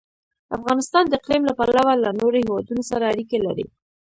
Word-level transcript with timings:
افغانستان 0.57 1.03
د 1.07 1.13
اقلیم 1.19 1.43
له 1.45 1.53
پلوه 1.57 1.93
له 2.03 2.09
نورو 2.19 2.37
هېوادونو 2.45 2.83
سره 2.91 3.09
اړیکې 3.13 3.37
لري. 3.45 3.65